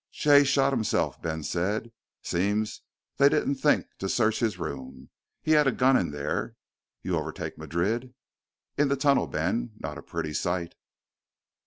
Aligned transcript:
"Jay 0.11 0.43
shot 0.43 0.73
himself," 0.73 1.21
Ben 1.21 1.43
said. 1.43 1.91
"Seems 2.23 2.81
they 3.17 3.29
didn't 3.29 3.57
think 3.57 3.85
to 3.99 4.09
search 4.09 4.39
his 4.39 4.57
room. 4.57 5.11
He 5.43 5.51
had 5.51 5.67
a 5.67 5.71
gun 5.71 5.95
in 5.95 6.09
there. 6.09 6.55
You 7.03 7.15
overtake 7.15 7.55
Madrid?" 7.59 8.15
"In 8.79 8.87
the 8.87 8.95
tunnel, 8.95 9.27
Ben. 9.27 9.73
Not 9.77 9.99
a 9.99 10.01
pretty 10.01 10.33
sight." 10.33 10.73